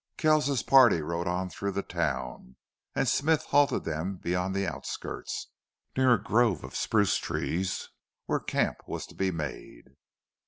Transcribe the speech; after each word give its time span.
Kell's 0.17 0.63
party 0.63 0.99
rode 1.03 1.27
on 1.27 1.47
through 1.51 1.73
the 1.73 1.83
town, 1.83 2.55
and 2.95 3.07
Smith 3.07 3.43
halted 3.43 3.83
them 3.83 4.15
beyond 4.17 4.55
the 4.55 4.65
outskirts, 4.65 5.51
near 5.95 6.15
a 6.15 6.23
grove 6.23 6.63
of 6.63 6.75
spruce 6.75 7.17
trees, 7.17 7.89
where 8.25 8.39
camp 8.39 8.77
was 8.87 9.05
to 9.05 9.13
be 9.13 9.29
made. 9.29 9.89